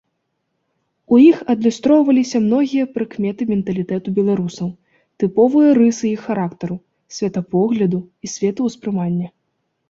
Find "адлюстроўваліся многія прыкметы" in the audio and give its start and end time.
1.53-3.41